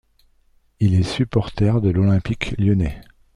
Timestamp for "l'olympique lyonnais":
1.91-2.99